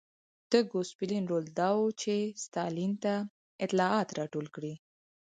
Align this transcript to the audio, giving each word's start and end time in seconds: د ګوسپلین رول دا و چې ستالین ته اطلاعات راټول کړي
د 0.51 0.53
ګوسپلین 0.71 1.23
رول 1.31 1.45
دا 1.59 1.69
و 1.79 1.83
چې 2.01 2.13
ستالین 2.45 2.91
ته 3.03 3.13
اطلاعات 3.65 4.09
راټول 4.19 4.45
کړي 4.55 4.73